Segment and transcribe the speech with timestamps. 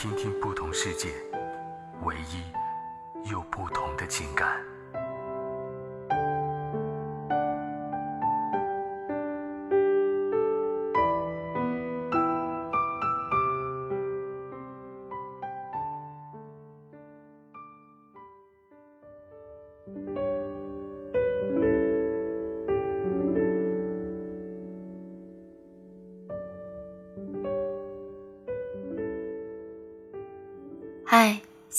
[0.00, 1.10] 听听不同世界，
[2.04, 4.69] 唯一又不同的情感。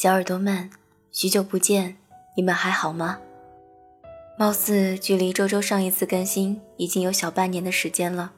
[0.02, 0.72] 小耳朵们，
[1.12, 1.96] 许久不见，
[2.36, 3.20] 你们还好吗？
[4.36, 8.32] 貌似距离周周上一次更新已经有小半年的时间了。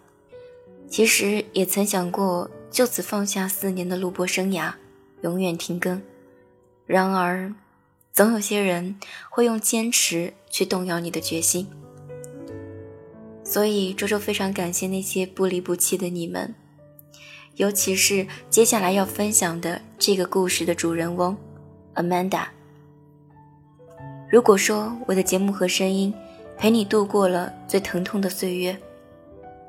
[0.89, 4.73] 其实也曾想过就此放下四年的录播生涯，
[5.21, 6.01] 永远停更。
[6.85, 7.55] 然而，
[8.11, 11.69] 总有些人会用坚持去动摇你的决心。
[13.45, 16.53] 所以，周周非常感谢那些不离不弃的你们。
[17.55, 21.37] 尤其是接下来要分享的这个故事的主人翁
[21.95, 22.45] ，Amanda。
[24.29, 26.13] 如果说我的节目和声音
[26.57, 28.77] 陪你度过了最疼痛的岁月，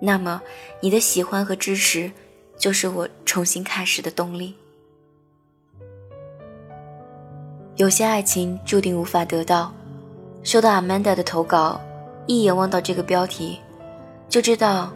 [0.00, 0.40] 那么
[0.80, 2.10] 你的喜欢和支持
[2.56, 4.54] 就是我重新开始的动力。
[7.76, 9.72] 有些爱情注定无法得到。
[10.42, 11.80] 收到 Amanda 的投稿，
[12.26, 13.58] 一眼望到这个标题，
[14.28, 14.92] 就知道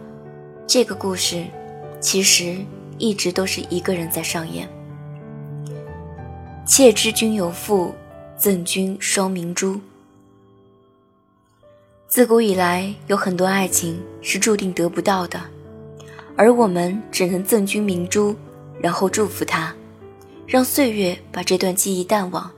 [0.66, 1.44] 这个故事
[2.00, 2.58] 其实。
[3.00, 4.68] 一直都是一个人在上演。
[6.68, 7.94] 妾知君有妇，
[8.36, 9.80] 赠君双明珠。
[12.06, 15.40] 自古以来，有很多爱情是注定得不到的，
[16.36, 18.36] 而我们只能赠君明珠，
[18.82, 19.74] 然后祝福他，
[20.46, 22.50] 让岁月把这段记忆淡忘。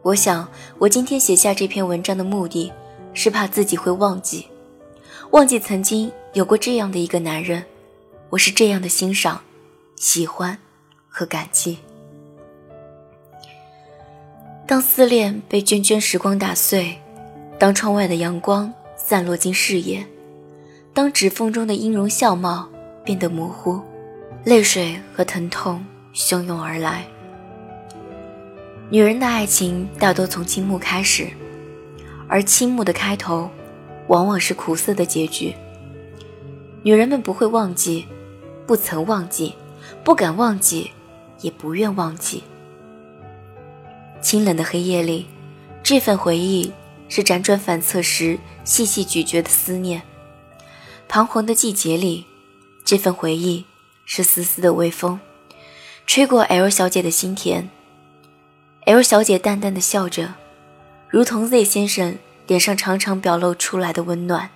[0.00, 0.48] 我想，
[0.78, 2.72] 我今天写下这篇文章的目的，
[3.12, 4.46] 是怕自己会忘记，
[5.32, 7.62] 忘记曾经有过这样的一个男人。
[8.30, 9.42] 我是这样的欣赏、
[9.96, 10.56] 喜欢
[11.10, 11.76] 和感激。
[14.66, 16.98] 当思念被涓涓时光打碎，
[17.56, 20.04] 当窗外的阳光散落进视野，
[20.92, 22.68] 当指缝中的音容笑貌
[23.04, 23.80] 变得模糊，
[24.42, 27.06] 泪水和疼痛汹涌而来。
[28.90, 31.28] 女人的爱情大多从倾慕开始，
[32.26, 33.48] 而倾慕的开头，
[34.08, 35.54] 往往是苦涩的结局。
[36.82, 38.04] 女人们不会忘记。
[38.66, 39.54] 不曾忘记，
[40.02, 40.90] 不敢忘记，
[41.40, 42.42] 也不愿忘记。
[44.20, 45.26] 清冷的黑夜里，
[45.82, 46.72] 这份回忆
[47.08, 50.00] 是辗转反侧时细细咀嚼的思念；
[51.08, 52.26] 彷徨的季节里，
[52.84, 53.64] 这份回忆
[54.04, 55.20] 是丝丝的微风，
[56.06, 57.70] 吹过 L 小姐的心田。
[58.86, 60.34] L 小姐淡淡的笑着，
[61.08, 64.50] 如同 Z 先生脸上常常表露出来的温暖。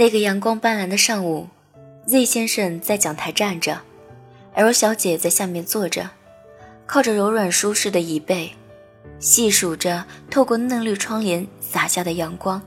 [0.00, 1.46] 那个阳光斑斓的上午
[2.06, 3.82] ，Z 先生在讲台站着
[4.54, 6.08] ，L 小姐在下面坐着，
[6.86, 8.50] 靠着柔软舒适的椅背，
[9.18, 12.62] 细数着透过嫩绿窗帘洒下的阳光。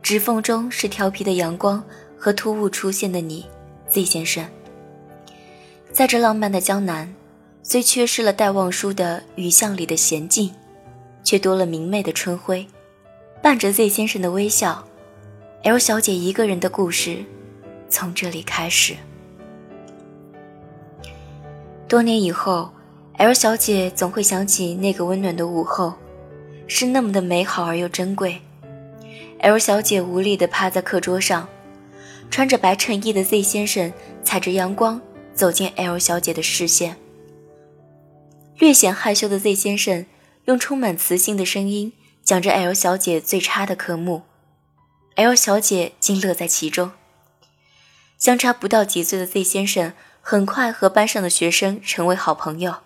[0.00, 1.82] 指缝中是调皮的阳光
[2.16, 3.44] 和突兀出现的你
[3.90, 4.48] ，Z 先生。
[5.90, 7.12] 在这浪漫的江南，
[7.64, 10.54] 虽缺失了戴望舒的雨巷里的娴静，
[11.24, 12.64] 却多了明媚的春晖，
[13.42, 14.86] 伴着 Z 先生的微笑。
[15.64, 17.24] L 小姐一个人的故事，
[17.88, 18.96] 从这里开始。
[21.86, 22.68] 多年以后
[23.18, 25.94] ，L 小姐总会想起那个温暖的午后，
[26.66, 28.40] 是那么的美好而又珍贵。
[29.38, 31.48] L 小姐无力地趴在课桌上，
[32.28, 33.92] 穿着白衬衣的 Z 先生
[34.24, 35.00] 踩着阳光
[35.32, 36.96] 走进 L 小姐的视线。
[38.58, 40.06] 略显害羞的 Z 先生
[40.46, 41.92] 用充满磁性的声音
[42.24, 44.22] 讲着 L 小姐最差的科目。
[45.22, 46.90] L 小姐竟乐在其中。
[48.18, 52.78] 相差不到几岁的 Z 先生很快和班上的学生成为好朋友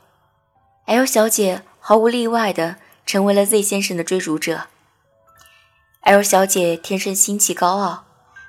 [0.85, 4.67] ，L 小姐毫无例外的成为了 Z 先生的追逐者。
[6.03, 8.05] L 小姐天生心气高傲，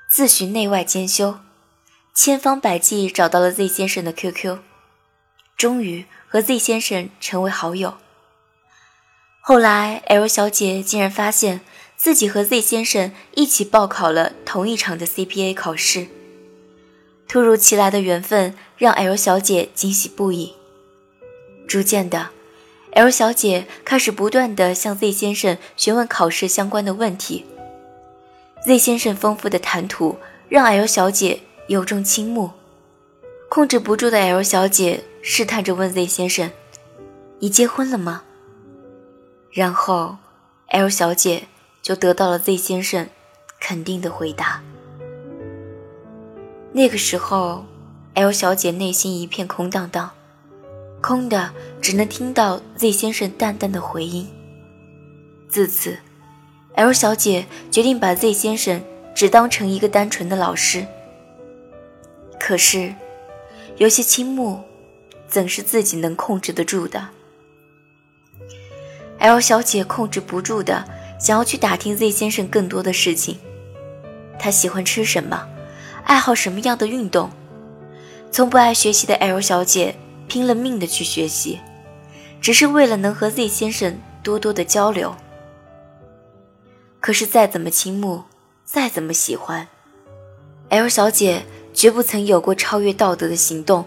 [0.09, 1.39] 自诩内外兼修，
[2.13, 4.59] 千方百计找到了 Z 先生的 QQ，
[5.55, 7.95] 终于和 Z 先生成为好友。
[9.39, 11.61] 后来，L 小姐竟然发现
[11.97, 16.07] 自己和 Z 先生一起报考了同一场的 CPA 考试。
[17.27, 20.53] 突如其来的缘分让 L 小姐惊喜不已。
[21.67, 22.29] 逐渐的
[22.91, 27.45] ，L 小姐开始不断的向 Z 先生询问考试相关的问题。
[28.63, 30.17] Z 先生丰富的谈吐
[30.47, 32.51] 让 L 小姐由衷倾慕，
[33.49, 36.51] 控制不住的 L 小姐试探着问 Z 先生
[37.39, 38.23] ：“你结婚了吗？”
[39.51, 40.17] 然后
[40.67, 41.47] ，L 小姐
[41.87, 43.07] 就得到了 Z 先生
[43.61, 44.61] 肯定的回答。
[46.73, 47.63] 那个时候
[48.15, 50.11] ，L 小姐内心一片空荡荡，
[50.99, 54.27] 空的只能听到 Z 先生淡淡的回音。
[55.47, 55.97] 自此
[56.75, 58.83] ，L 小姐决定把 Z 先生
[59.15, 60.85] 只当成一个单纯的老师。
[62.37, 62.93] 可是，
[63.77, 64.61] 有些倾慕，
[65.29, 67.07] 怎是自己能控制得住的
[69.19, 70.85] ？L 小姐控制不住的
[71.19, 73.37] 想要去打听 Z 先生更多的事情。
[74.39, 75.47] 他喜欢吃什么，
[76.03, 77.29] 爱好什么样的运动。
[78.31, 79.95] 从不爱学习的 L 小姐
[80.27, 81.59] 拼了命的去学习，
[82.39, 85.15] 只是为了能和 Z 先生多多的交流。
[86.99, 88.23] 可是再怎么倾慕，
[88.65, 89.67] 再怎么喜欢
[90.69, 91.43] ，L 小姐
[91.73, 93.85] 绝不曾有过超越道德的行动。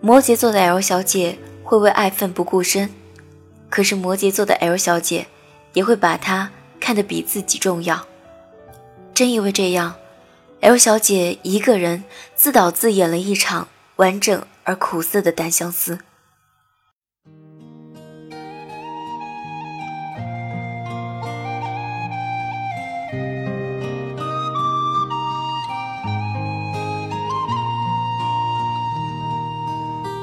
[0.00, 2.90] 摩羯座的 L 小姐会为爱奋不顾身。
[3.70, 5.26] 可是摩羯座的 L 小姐
[5.72, 6.50] 也会把他
[6.80, 8.06] 看得比自己重要。
[9.14, 9.94] 正因为这样
[10.60, 12.04] ，L 小姐一个人
[12.34, 15.98] 自导自演了一场完整而苦涩的单相思。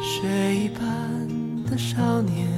[0.01, 2.54] 水一般的少年。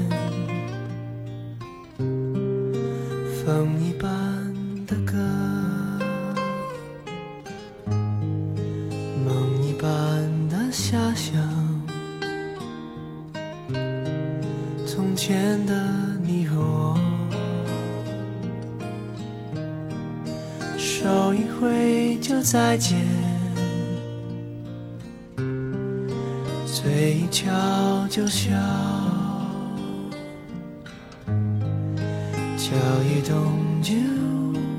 [32.57, 32.73] 脚
[33.03, 33.93] 一动就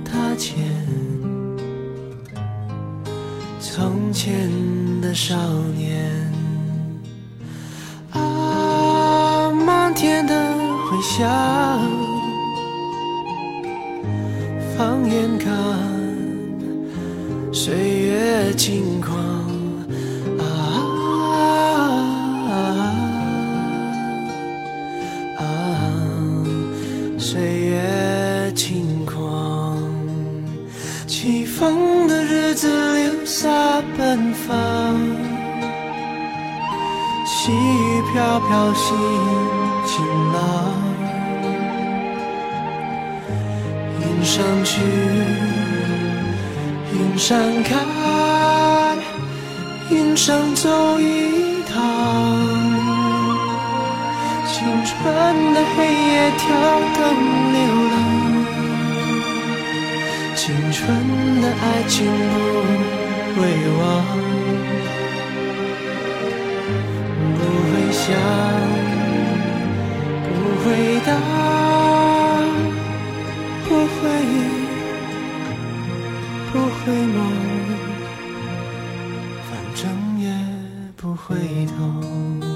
[0.05, 0.57] 踏前，
[3.61, 4.51] 从前
[5.01, 5.37] 的少
[5.77, 6.13] 年，
[8.11, 10.35] 啊，漫天的
[10.91, 11.31] 回响，
[14.77, 15.55] 放眼看，
[17.53, 19.18] 岁月轻狂。
[33.29, 33.47] 洒
[33.95, 34.57] 奔放，
[37.27, 38.97] 细雨飘飘，心
[39.85, 40.03] 晴
[40.33, 40.39] 朗。
[44.01, 44.81] 云上去，
[46.95, 47.77] 云上开，
[49.91, 51.77] 云上走一趟。
[54.47, 54.57] 青
[54.87, 56.47] 春的黑夜，跳
[56.97, 56.99] 动
[57.53, 57.59] 流
[57.93, 57.95] 浪。
[60.35, 63.08] 青春的爱情不。
[63.39, 63.45] 会
[63.79, 64.05] 望，
[67.37, 68.05] 不会想，
[70.27, 70.67] 不会
[71.07, 71.09] 答，
[73.69, 74.03] 不会，
[76.53, 77.19] 不会梦，
[79.49, 79.81] 反正
[80.21, 80.25] 也
[80.97, 81.27] 不回
[81.67, 82.48] 头。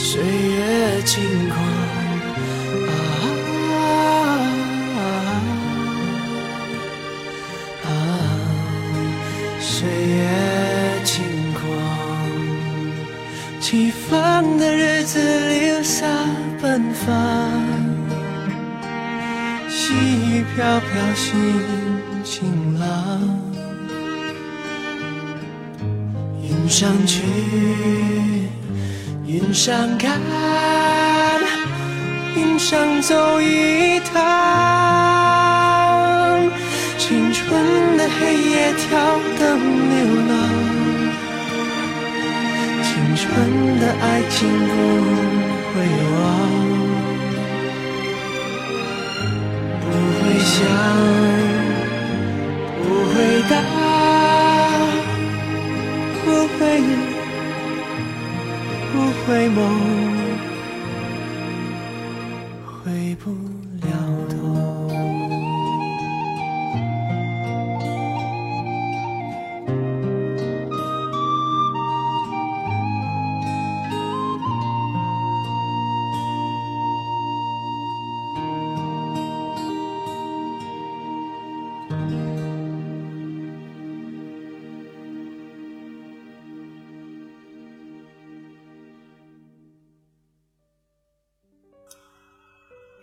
[0.00, 1.87] 岁月轻狂。
[32.70, 34.12] 上走一趟。
[36.98, 39.40] 青春的黑夜跳灯
[39.88, 39.96] 流
[40.28, 40.30] 浪，
[42.82, 43.26] 青春
[43.80, 44.36] 的爱情
[44.68, 44.76] 不
[45.72, 45.74] 会
[46.12, 46.20] 忘，
[49.80, 49.82] 不
[50.18, 50.60] 会想，
[52.82, 52.84] 不
[53.14, 53.16] 会
[53.48, 53.52] 答。
[56.22, 56.26] 不
[56.58, 56.60] 会，
[58.92, 58.94] 不
[59.24, 59.56] 会梦，
[63.18, 63.67] 不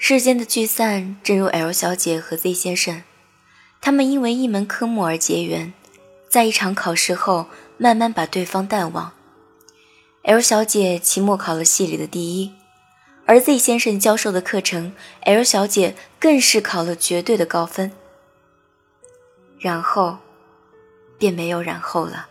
[0.08, 3.02] 世间的聚散，正如 L 小姐和 Z 先生，
[3.82, 5.74] 他们因为一门科目而结缘，
[6.30, 7.48] 在一场考试后，
[7.80, 9.14] 慢慢把对方淡忘。
[10.22, 12.54] L 小姐期末考了系里的第一，
[13.26, 17.92] 而 Z 先生教授的课程，L 小姐更是考了绝对的高分。
[19.58, 20.20] 然后，
[21.18, 22.28] 便没有然后了。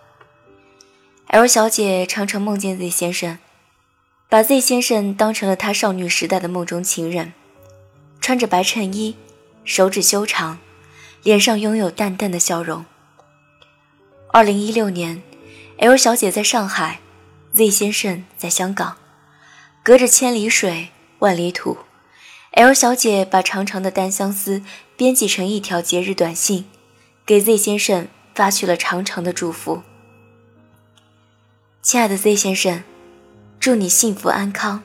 [1.26, 3.38] L 小姐常常梦见 Z 先生，
[4.28, 7.32] 把 Z 先生当成了她少女时代的梦中情人。
[8.24, 9.18] 穿着白衬衣，
[9.66, 10.58] 手指修长，
[11.22, 12.86] 脸上拥有淡淡的笑容。
[14.28, 15.22] 二零一六年
[15.76, 17.00] ，L 小姐在上海
[17.52, 18.96] ，Z 先生在香港，
[19.82, 20.88] 隔着千里水
[21.18, 21.76] 万里土
[22.52, 24.62] ，L 小姐把长长的单相思
[24.96, 26.64] 编辑成一条节日短信，
[27.26, 29.82] 给 Z 先生发去了长长的祝福。
[31.82, 32.82] 亲爱的 Z 先生，
[33.60, 34.82] 祝你幸福安康，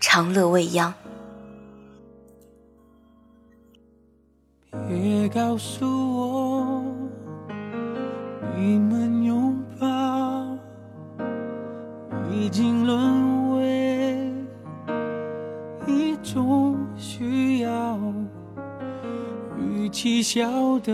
[0.00, 0.94] 长乐未央。
[4.72, 6.82] 别告诉我，
[8.56, 9.86] 你们拥抱
[12.30, 14.32] 已经沦为
[15.86, 17.98] 一种需要，
[19.58, 20.90] 与其笑的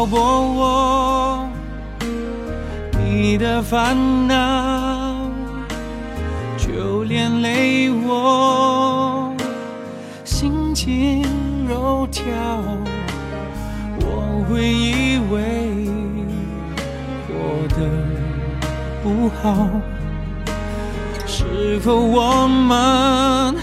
[0.00, 0.18] 别挑拨
[0.54, 1.48] 我
[2.98, 5.28] 你的烦恼，
[6.56, 9.34] 就连累我
[10.24, 11.22] 心惊
[11.68, 12.24] 肉跳。
[14.00, 15.88] 我会以为
[17.26, 17.34] 过
[17.76, 17.76] 得
[19.02, 19.68] 不好，
[21.26, 23.54] 是否我们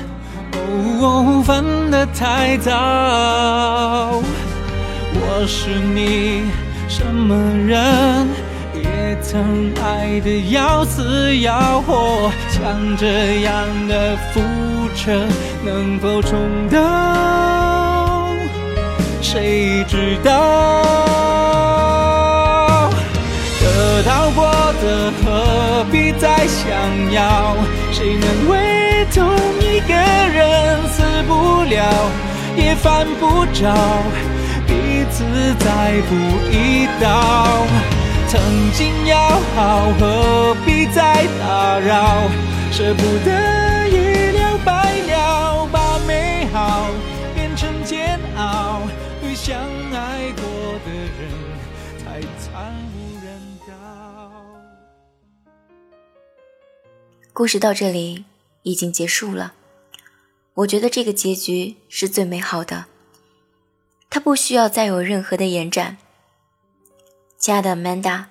[1.01, 4.21] 哦分得太早？
[5.39, 6.49] 我是你
[6.89, 7.35] 什么
[7.67, 8.27] 人，
[8.73, 13.53] 也曾爱得要死要活，像这样
[13.87, 14.41] 的付
[14.95, 15.11] 出
[15.63, 16.39] 能否重
[16.71, 18.33] 到？
[19.21, 20.31] 谁知道？
[23.61, 26.65] 得到过的何必再想
[27.11, 27.55] 要？
[27.91, 29.23] 谁能为同
[29.61, 32.09] 一个人死不了，
[32.57, 33.71] 也犯不着？
[34.67, 35.23] 彼此
[35.59, 36.15] 再不
[36.51, 37.65] 一道，
[38.27, 38.39] 曾
[38.73, 39.17] 经要
[39.55, 42.29] 好，何必再打扰？
[42.71, 46.89] 舍不得一了百了，把美好
[47.33, 48.81] 变成煎熬，
[49.21, 50.43] 对相爱过
[50.85, 51.31] 的人
[52.03, 53.71] 太惨无人道。
[57.33, 58.25] 故事到这里
[58.63, 59.53] 已经结束了，
[60.55, 62.85] 我觉得这个结局是最美好的。
[64.17, 65.97] 他不需要再有任何的延展。
[67.37, 68.25] 亲爱的 Amanda，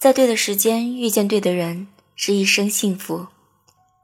[0.00, 1.86] 在对的时间遇见对的人
[2.16, 3.28] 是一生幸福，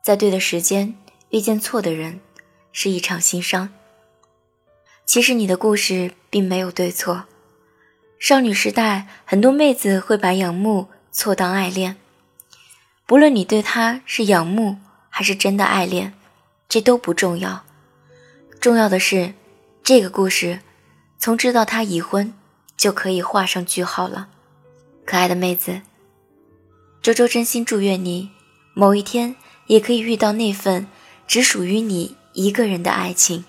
[0.01, 0.95] 在对的时间
[1.31, 2.21] 遇见错的人
[2.71, 3.71] 是一场心伤。
[5.05, 7.25] 其实你的故事并没有对错。
[8.21, 11.97] 少女时代，很多妹子会把仰慕错当爱恋，
[13.07, 14.77] 不论你对他是仰慕
[15.11, 16.15] 还是真的爱恋，
[16.69, 17.65] 这都不重要，
[18.61, 19.35] 重要的是。
[19.85, 20.61] 这个故事，
[21.19, 22.33] 从知道他已婚
[22.75, 24.29] 就可以画上句号了。
[25.05, 25.83] 可爱的妹子，
[27.03, 28.31] 周周真心祝愿你
[28.73, 29.37] 某一天
[29.67, 30.87] 也可以遇到那份
[31.27, 33.45] 只属于你一个人的爱情。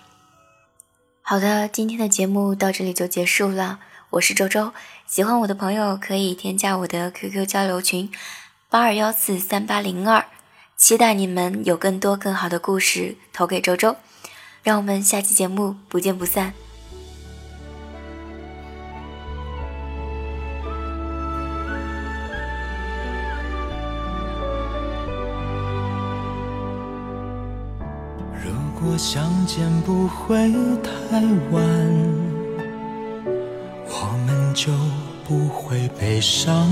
[1.21, 3.79] 好的，今天的节目到这里就结束了。
[4.09, 4.73] 我是周周，
[5.07, 8.11] 喜欢我的朋友可以添加我的 QQ 交流群
[8.69, 10.25] 八二幺四三八零二，
[10.75, 13.95] 期待你们有更多更好的故事投给周周，
[14.65, 16.51] 让我们下期节目不见不散。
[28.43, 31.63] 如果相见不会太晚，
[33.87, 34.71] 我们就
[35.27, 36.67] 不会悲伤。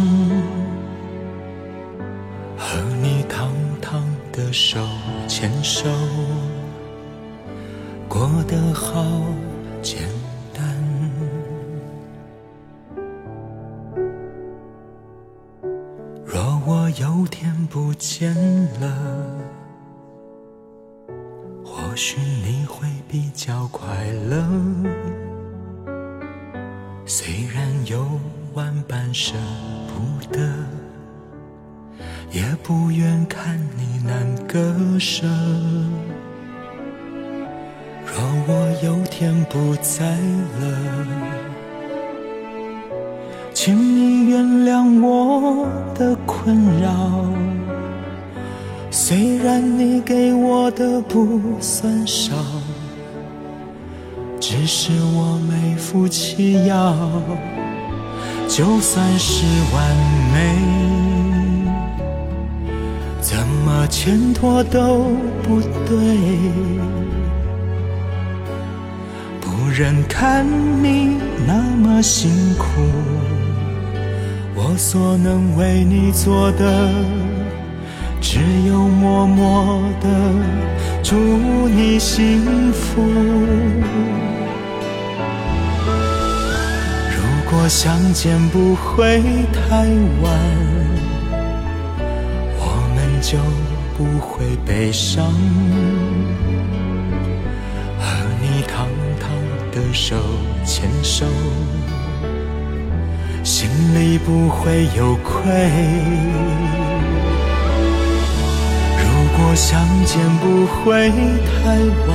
[2.57, 4.79] 和你堂堂的手
[5.27, 5.87] 牵手，
[8.13, 9.03] 过得好
[9.81, 10.03] 简
[10.53, 10.63] 单。
[16.23, 18.31] 若我有天不见
[18.79, 18.95] 了，
[21.65, 24.45] 或许你会比较快乐。
[27.07, 28.07] 虽然有
[28.53, 29.33] 万般舍
[29.87, 30.39] 不得。
[32.33, 35.27] 也不愿看你难割舍。
[38.45, 38.51] 我
[38.85, 40.05] 有天不在
[40.59, 40.63] 了，
[43.53, 47.25] 请你原谅我的困扰。
[48.91, 52.35] 虽然你给我的不算少，
[54.39, 56.95] 只是我没福气要，
[58.47, 59.95] 就算是完
[60.33, 60.37] 美。
[63.21, 65.05] 怎么牵拖都
[65.41, 65.97] 不对，
[69.75, 70.45] 人看
[70.83, 72.65] 你那么辛苦，
[74.53, 76.91] 我所能为你做的，
[78.21, 80.07] 只有默默的
[81.01, 83.01] 祝你幸福。
[87.09, 89.87] 如果相见不会太
[90.21, 90.31] 晚。
[92.59, 92.61] 我
[92.93, 93.39] 们就
[93.97, 95.33] 不会悲伤，
[99.93, 100.15] 手
[100.65, 101.25] 牵手，
[103.43, 105.69] 心里不会有愧。
[108.97, 109.05] 如
[109.37, 111.77] 果相见不会太
[112.07, 112.11] 晚，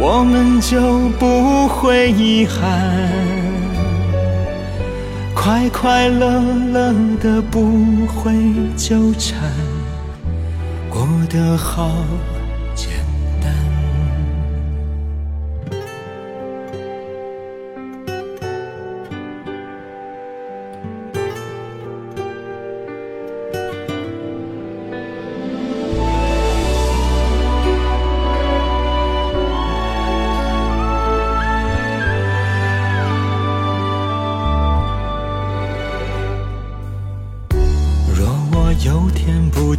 [0.00, 3.08] 我们就不会遗憾。
[5.34, 8.32] 快快乐乐的不会
[8.76, 9.38] 纠缠，
[10.90, 11.92] 过得好。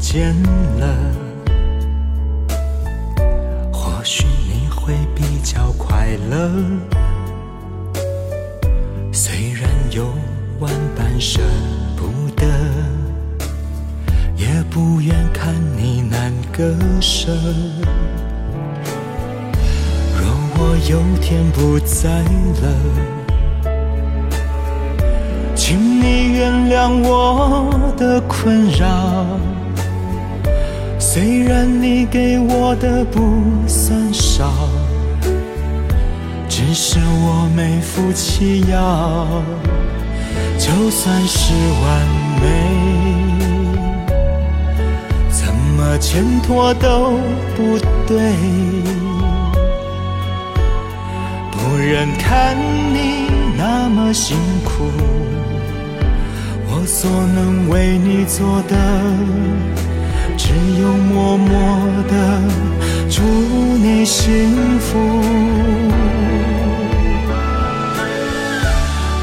[0.10, 0.34] 见
[0.80, 0.88] 了，
[3.74, 6.50] 或许你会比较快乐。
[9.12, 10.06] 虽然有
[10.62, 11.42] 万般舍
[11.98, 12.06] 不
[12.38, 12.48] 得，
[14.38, 17.34] 也不愿看你难割舍。
[20.16, 22.24] 若我有天不在
[22.62, 22.66] 了，
[25.54, 29.38] 请你原谅我的困扰。
[31.20, 34.54] 虽然你给我的不算少，
[36.48, 39.26] 只是我没福气要。
[40.60, 42.08] 就算是完
[42.40, 42.46] 美，
[45.32, 47.18] 怎么牵拖都
[47.56, 48.32] 不对。
[51.52, 52.56] 不忍看
[52.94, 53.26] 你
[53.58, 54.92] 那么辛苦，
[56.68, 58.78] 我所能为你做的。
[60.48, 62.14] 只有默默的
[63.10, 64.98] 祝你幸福。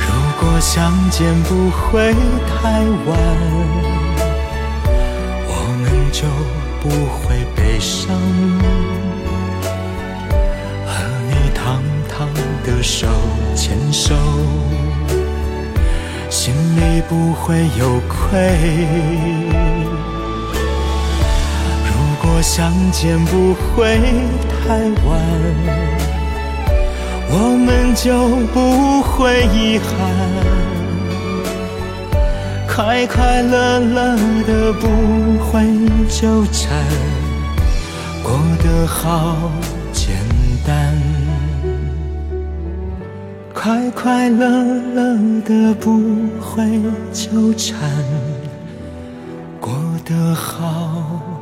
[0.04, 0.06] 如
[0.38, 2.12] 果相见不会
[2.46, 3.18] 太晚，
[5.48, 6.28] 我们就
[6.82, 7.22] 不会
[7.56, 8.14] 悲伤。
[10.84, 10.92] 和
[11.30, 12.28] 你堂堂
[12.66, 13.08] 的手
[13.54, 14.14] 牵手，
[16.28, 19.84] 心里不会有愧。
[22.24, 24.00] 若相见不会
[24.48, 25.20] 太晚，
[27.28, 27.32] 我
[27.66, 29.92] 们就不会遗憾，
[32.66, 34.88] 快快乐乐的不
[35.44, 35.60] 会
[36.08, 36.82] 纠缠，
[38.22, 39.50] 过得好
[39.92, 40.16] 简
[40.66, 40.96] 单。
[43.52, 44.48] 快快乐
[44.94, 46.00] 乐的不
[46.40, 46.80] 会
[47.12, 47.78] 纠缠，
[49.60, 49.74] 过
[50.06, 51.34] 得好。